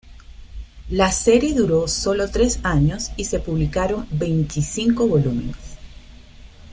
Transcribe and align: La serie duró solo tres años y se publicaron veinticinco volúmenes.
La 0.89 1.11
serie 1.11 1.53
duró 1.53 1.87
solo 1.87 2.27
tres 2.31 2.59
años 2.63 3.11
y 3.17 3.25
se 3.25 3.39
publicaron 3.39 4.07
veinticinco 4.09 5.07
volúmenes. 5.07 5.57